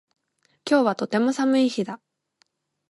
[0.67, 2.01] 今日はとても寒い日だ